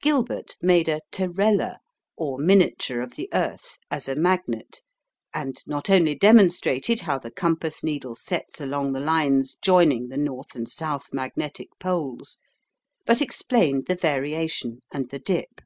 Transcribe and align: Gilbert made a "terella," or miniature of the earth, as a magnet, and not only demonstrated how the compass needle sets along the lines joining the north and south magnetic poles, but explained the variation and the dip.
Gilbert 0.00 0.56
made 0.60 0.88
a 0.88 0.98
"terella," 1.12 1.78
or 2.16 2.36
miniature 2.36 3.00
of 3.00 3.14
the 3.14 3.28
earth, 3.32 3.78
as 3.92 4.08
a 4.08 4.16
magnet, 4.16 4.82
and 5.32 5.62
not 5.68 5.88
only 5.88 6.16
demonstrated 6.16 6.98
how 7.02 7.16
the 7.16 7.30
compass 7.30 7.84
needle 7.84 8.16
sets 8.16 8.60
along 8.60 8.92
the 8.92 8.98
lines 8.98 9.54
joining 9.54 10.08
the 10.08 10.18
north 10.18 10.56
and 10.56 10.68
south 10.68 11.14
magnetic 11.14 11.68
poles, 11.78 12.38
but 13.06 13.22
explained 13.22 13.86
the 13.86 13.94
variation 13.94 14.82
and 14.92 15.10
the 15.10 15.20
dip. 15.20 15.60